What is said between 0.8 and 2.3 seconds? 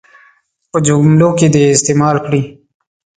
جملو کې دې یې استعمال